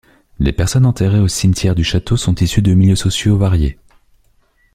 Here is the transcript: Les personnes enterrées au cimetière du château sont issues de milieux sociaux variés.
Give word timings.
Les 0.39 0.51
personnes 0.51 0.87
enterrées 0.87 1.19
au 1.19 1.27
cimetière 1.27 1.75
du 1.75 1.83
château 1.83 2.17
sont 2.17 2.33
issues 2.33 2.63
de 2.63 2.73
milieux 2.73 2.95
sociaux 2.95 3.37
variés. 3.37 3.77